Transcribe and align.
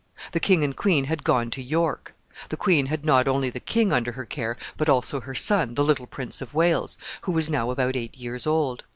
The 0.31 0.39
king 0.39 0.63
and 0.63 0.75
queen 0.75 1.05
had 1.05 1.23
gone 1.23 1.51
to 1.51 1.61
York. 1.61 2.15
The 2.49 2.57
queen 2.57 2.87
had 2.87 3.05
not 3.05 3.27
only 3.27 3.51
the 3.51 3.59
king 3.59 3.93
under 3.93 4.13
her 4.13 4.25
care, 4.25 4.57
but 4.75 4.89
also 4.89 5.21
her 5.21 5.35
son, 5.35 5.75
the 5.75 5.83
little 5.83 6.07
Prince 6.07 6.41
of 6.41 6.55
Wales, 6.55 6.97
who 7.21 7.31
was 7.33 7.51
now 7.51 7.69
about 7.69 7.95
eight 7.95 8.17
years 8.17 8.47
old. 8.47 8.83